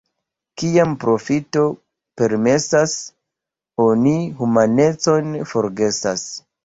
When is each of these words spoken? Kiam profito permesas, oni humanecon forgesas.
Kiam 0.61 0.93
profito 1.03 1.65
permesas, 2.21 2.95
oni 3.85 4.15
humanecon 4.41 5.37
forgesas. 5.53 6.27